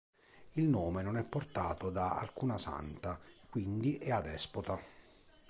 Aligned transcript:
Il 0.53 0.63
nome 0.63 1.03
non 1.03 1.15
è 1.17 1.23
portato 1.23 1.91
da 1.91 2.17
alcuna 2.17 2.57
santa, 2.57 3.19
quindi 3.51 3.97
è 3.97 4.09
adespota. 4.09 4.81